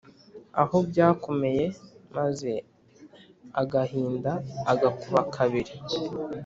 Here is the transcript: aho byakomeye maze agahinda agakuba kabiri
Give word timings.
aho 0.61 0.77
byakomeye 0.89 1.65
maze 2.17 2.51
agahinda 3.61 4.31
agakuba 4.71 5.19
kabiri 5.35 5.73